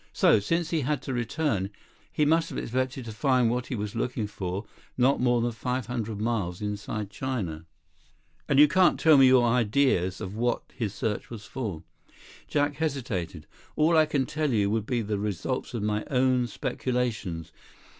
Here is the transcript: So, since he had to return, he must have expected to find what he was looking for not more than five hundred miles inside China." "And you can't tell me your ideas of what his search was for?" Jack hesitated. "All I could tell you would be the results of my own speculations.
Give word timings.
So, 0.13 0.39
since 0.39 0.71
he 0.71 0.81
had 0.81 1.03
to 1.03 1.13
return, 1.13 1.69
he 2.11 2.25
must 2.25 2.49
have 2.49 2.57
expected 2.57 3.05
to 3.05 3.11
find 3.11 3.51
what 3.51 3.67
he 3.67 3.75
was 3.75 3.93
looking 3.95 4.25
for 4.25 4.65
not 4.97 5.21
more 5.21 5.41
than 5.41 5.51
five 5.51 5.85
hundred 5.85 6.19
miles 6.19 6.59
inside 6.59 7.11
China." 7.11 7.67
"And 8.49 8.57
you 8.57 8.67
can't 8.67 8.99
tell 8.99 9.15
me 9.15 9.27
your 9.27 9.45
ideas 9.45 10.19
of 10.19 10.35
what 10.35 10.63
his 10.75 10.95
search 10.95 11.29
was 11.29 11.45
for?" 11.45 11.83
Jack 12.47 12.77
hesitated. 12.77 13.45
"All 13.75 13.95
I 13.95 14.07
could 14.07 14.27
tell 14.27 14.49
you 14.51 14.71
would 14.71 14.87
be 14.87 15.03
the 15.03 15.19
results 15.19 15.75
of 15.75 15.83
my 15.83 16.03
own 16.09 16.47
speculations. 16.47 17.51